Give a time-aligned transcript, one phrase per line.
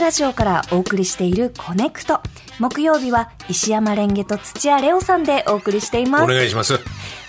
[0.00, 2.20] ラジオからお送りしているコネクト。
[2.58, 6.24] 木曜日は石山レンゲと土屋レオさんでお送りしています。
[6.24, 6.78] お願いします。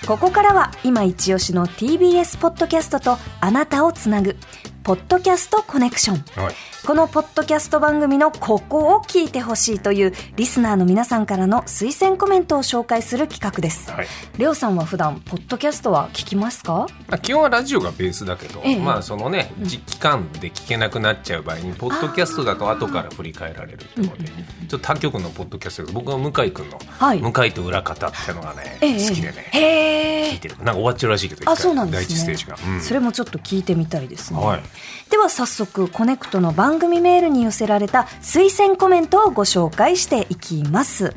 [0.08, 4.38] ここからは今一押しの TBS ポッドキャストとあなたをつなぐ、
[4.84, 6.44] ポッドキャストコネクション。
[6.44, 6.56] はい。
[6.86, 13.92] このポッドキャスト番組のここを聞いてほしいというリスナーの皆さんからの推薦コメントを紹介する企画です。
[13.92, 14.08] はい。
[14.40, 16.88] レオさんは普段ポッドキャストは聞きますか？
[17.08, 24.30] まあ基本はラジオがベースだけど、ええまあそのね、実期間で聞けなくなっちゃう場合に、ポッドキャストだと後から振り返られるってことで、
[24.68, 30.58] ちょっと他局のポッドキャストで僕は向井君の、はい向井と裏方ってのがね、ええ好きでね、聞いてる。
[30.58, 32.08] なんか終わっちゃうらしいけど、あ、そうなんですね。
[32.08, 32.58] 第一ステージが。
[32.74, 34.40] うんそれもちょっと聞いてみたいですね。
[34.44, 34.64] はい。
[35.12, 41.14] では早速、コネクトの番組メールに寄せられた推薦コメントをご紹介していきます。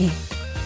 [0.00, 0.10] えっ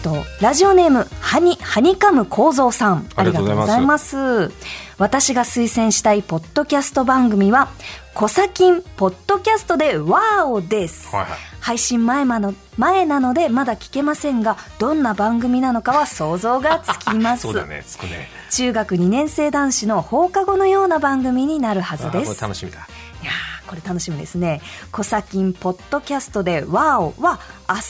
[0.03, 3.07] と、ラジオネーム、ハニ、ハニカム構造さん。
[3.15, 4.51] ありがとうございます。
[4.97, 7.69] 私が推薦したいポッドキャスト番組は、
[8.13, 11.07] コサキンポッドキャストでワーオです。
[11.15, 11.29] はいはい。
[11.61, 18.29] 配信前まの前なのでまだ聞けませんがどんな番組なのかは想像がつきます そうだね、つくね。
[18.49, 22.79] 中学2年生男子の放課後のような番組になるはずです楽しみだ。
[23.21, 27.81] いやーこれ楽しみですね「コサキンポッドキャストでワーオ」は明日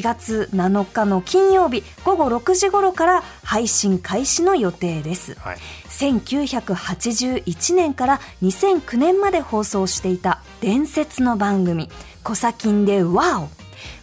[0.00, 5.36] 4月7日の金曜日午後6時頃から配信開始の予定です。
[5.38, 5.58] はい。
[5.90, 11.88] 1981年から2009年まで放送していた伝説の番組
[12.24, 13.48] 「コサキンでワオ」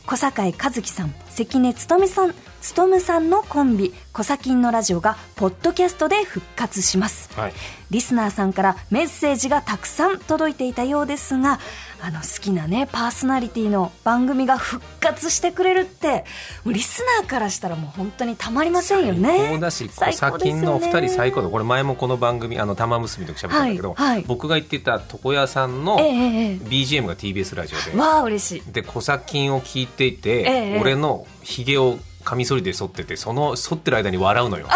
[0.08, 7.54] 小坂井和樹さん関根勤さん勤さんのコンビ「コサキンのラジオ」がポッドキャストで復活しますはい。
[7.90, 11.60] リスナーさんからメッセージがたくさん届いていたようですが
[12.06, 16.26] あの好きなねパーソナリティの番組が復活してくれるって
[16.66, 19.38] もうリスナーからしたらもう本当にたまりませんよね。
[19.38, 20.62] 最高だし、コ最サ高ね。
[20.62, 21.48] のお二人最高だ。
[21.48, 24.26] これ前もこの番組、あの、玉結びの時喋ったんだけど、はいはい。
[24.28, 28.72] 僕が言ってた床屋さんの BGM が TBS ラジオで、わあ嬉しい。
[28.74, 30.46] でコサキンを聞いていて、え
[30.76, 34.68] え俺のひげをカミソリで剃っててその剃ってる間に笑うのよ。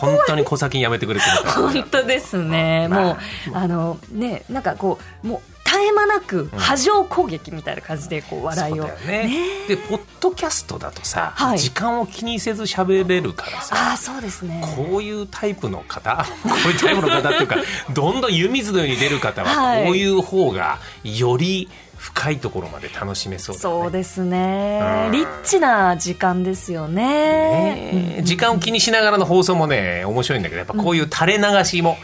[0.00, 3.18] 本当にコサキンやめてくれって本当ですね、まあもう
[3.54, 5.51] あのねなんかこうもう
[5.92, 9.66] 間なく波状攻撃みたいな感じでこう笑いを、そうだよね。
[9.68, 11.58] でポッドキャストだとさ、はい。
[11.58, 14.62] 時間を気にせず喋れるからさああそうですね。
[14.76, 17.56] こういうタイプの方 こういうタイプの方っていうか
[17.92, 19.84] どんどん湯水のように出る方ははい。
[19.84, 21.68] こういう方がより
[22.02, 23.62] 深いところまで楽しめそうだね。
[23.62, 25.06] そうですね。
[25.06, 25.12] うん。
[25.12, 27.02] リッチな時間ですよね。
[27.02, 28.14] ね。
[28.18, 31.96] え時間を気にしながらの放送もね面白いんだけどやっぱこういう垂れ流しも、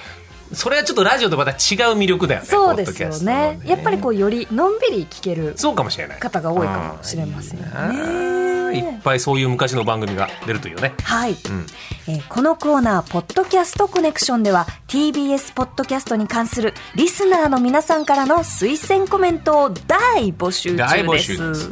[0.52, 1.56] それはちょっとラジオとまた違う
[1.96, 3.60] 魅力だよねそうですよポッドキャストのね。
[3.64, 6.18] やっぱりこうよりのんびり聞けるそうかもしれない。
[6.20, 10.92] 方が多いかもしれませんよねうんいっぱいそういう昔の番組が出るというね。
[11.02, 11.66] はい、うん。
[12.06, 21.34] えーこのコーナー「ポッドキャストコネクション」では TBS ポッドキャストに関するリスナーの皆さんからの推薦コメントを大募集中です。
[21.34, 21.70] 集です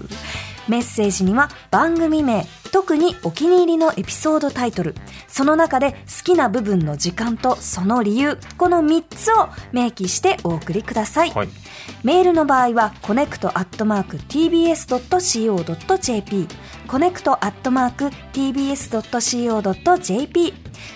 [0.68, 4.94] メッセージには番組名特にお気に入りのエピソードタイトル
[5.28, 11.48] その中で好きな部分の時間とその理由この3つを明記してお送りください、はい。
[12.04, 14.88] メールの場合は、コネクトアットマーク tbs.co.jp、
[16.86, 18.04] コネクトアットマーク
[18.34, 19.72] tbs.co.jp、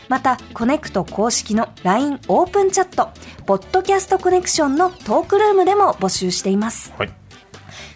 [0.09, 3.09] また、コネクト公式の LINE オープンチャット、
[3.47, 6.93] ポッドキャストコネクションのトークルームでも募集しています。
[6.99, 7.13] はい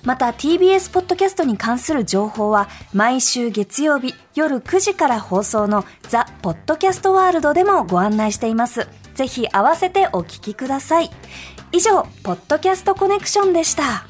[0.04, 8.86] また TBS ポッドキャストに関する情報は毎週月曜日夜9時から放送のザ・ポッドキャストワールドでもご案内しています。
[9.14, 11.10] ぜひ合わせてお聞きください。
[11.72, 14.06] 以上、ポッドキャストコネクションでした。